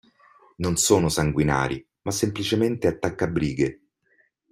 Non 0.55 0.77
sono 0.77 1.09
sanguinari 1.09 1.87
ma 2.05 2.09
semplicemente 2.11 2.87
attaccabrighe. 2.87 3.81